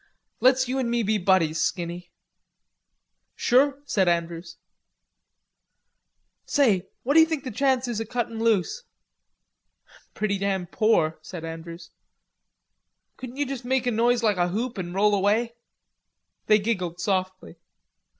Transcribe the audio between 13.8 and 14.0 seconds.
a